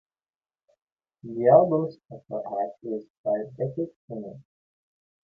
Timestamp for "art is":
2.47-3.05